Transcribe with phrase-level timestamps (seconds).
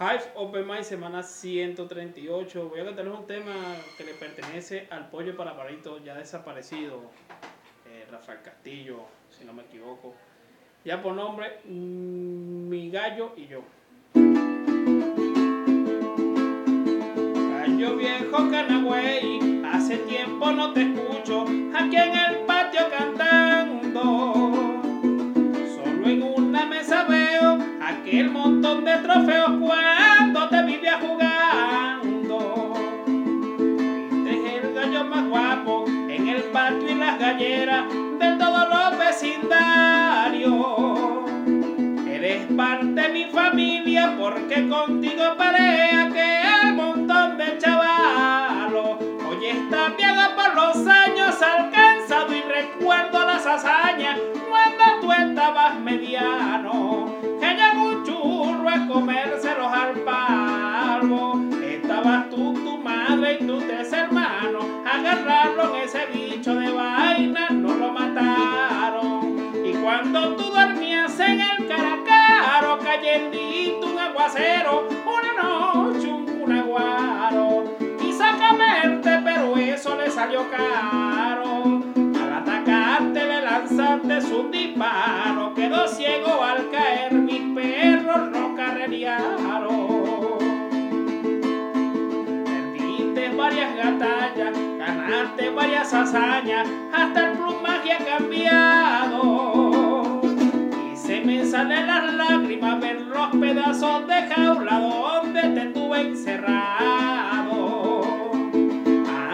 [0.00, 2.68] Hive Open Mind, semana 138.
[2.68, 3.52] Voy a cantarles un tema
[3.96, 7.00] que le pertenece al pollo para parito ya desaparecido,
[7.84, 10.14] eh, Rafael Castillo, si no me equivoco.
[10.84, 13.64] Ya por nombre, mm, Mi Gallo y yo.
[17.50, 21.42] Gallo viejo Canagüey, hace tiempo no te escucho
[21.74, 24.52] aquí en el patio cantando.
[25.74, 26.97] Solo en una mesa
[28.08, 32.72] aquel montón de trofeos cuando te vivía jugando.
[34.22, 37.84] Fuiste el gallo más guapo en el patio y las galleras
[38.18, 40.54] de todos los vecindarios.
[42.08, 47.17] Eres parte de mi familia porque contigo paré aquel montón
[58.88, 61.40] churro a comérselos al palo.
[61.62, 64.64] Estabas tú, tu madre y tus tres hermanos.
[64.90, 69.36] Agarraron ese bicho de vaina, no lo mataron.
[69.64, 77.64] Y cuando tú dormías en el caracaro, cayendito un aguacero, una noche un cunaguaro.
[78.00, 81.82] Quiso comerte, pero eso le salió caro.
[81.96, 87.27] Al atacarte le lanzaste su disparo, quedó ciego al caer,
[93.88, 100.20] varias batallas, ganaste varias hazañas, hasta el plumaje ha cambiado.
[100.92, 108.00] Y se me salen las lágrimas ver los pedazos de jaula donde te tuve encerrado.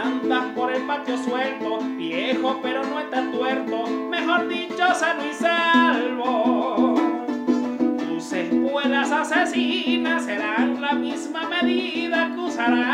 [0.05, 6.95] Andas por el patio suelto, viejo pero no estás tuerto, mejor dicho sano y salvo.
[7.99, 12.94] Tus espuelas asesinas serán la misma medida que usará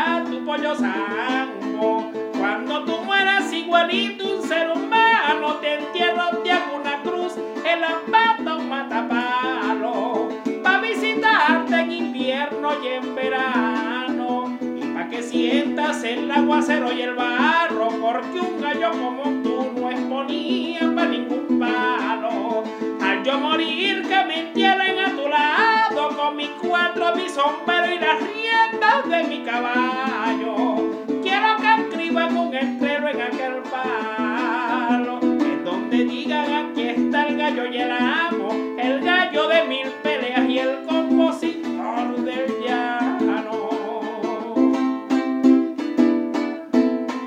[0.51, 2.11] pollo sango.
[2.37, 8.01] Cuando tú mueras igualito un ser humano, te entierro, te hago una cruz en la
[8.11, 10.27] pata un matapalo.
[10.61, 14.57] Pa' visitarte en invierno y en verano.
[14.75, 19.89] Y pa' que sientas el aguacero y el barro, porque un gallo como tú no
[19.89, 21.40] exponía pa' ningún
[26.71, 30.89] cuatro, mi sombrero y las riendas de mi caballo.
[31.21, 37.65] Quiero que escriban un estreno en aquel palo, en donde digan aquí está el gallo
[37.65, 38.70] y el amo,